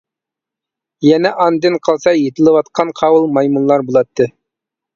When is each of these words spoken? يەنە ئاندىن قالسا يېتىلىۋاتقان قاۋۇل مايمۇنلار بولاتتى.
يەنە 1.07 1.31
ئاندىن 1.43 1.77
قالسا 1.89 2.15
يېتىلىۋاتقان 2.21 2.95
قاۋۇل 3.03 3.31
مايمۇنلار 3.39 3.87
بولاتتى. 3.93 4.31